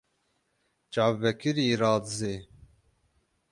Çav 0.91 1.13
vekirî 1.21 1.65
radizê. 1.81 2.35